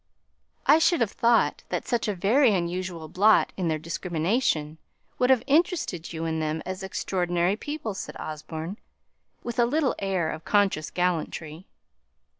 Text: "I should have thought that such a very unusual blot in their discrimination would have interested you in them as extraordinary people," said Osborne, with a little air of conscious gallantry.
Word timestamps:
"I 0.65 0.79
should 0.79 0.99
have 1.01 1.11
thought 1.11 1.61
that 1.69 1.87
such 1.87 2.07
a 2.07 2.15
very 2.15 2.55
unusual 2.55 3.07
blot 3.07 3.53
in 3.55 3.67
their 3.67 3.77
discrimination 3.77 4.79
would 5.19 5.29
have 5.29 5.43
interested 5.45 6.11
you 6.11 6.25
in 6.25 6.39
them 6.39 6.63
as 6.65 6.81
extraordinary 6.81 7.55
people," 7.55 7.93
said 7.93 8.17
Osborne, 8.17 8.79
with 9.43 9.59
a 9.59 9.65
little 9.67 9.93
air 9.99 10.31
of 10.31 10.43
conscious 10.43 10.89
gallantry. 10.89 11.67